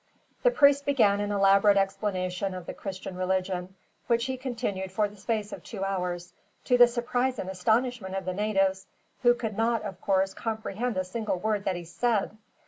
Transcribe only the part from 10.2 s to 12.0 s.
comprehend a single word that he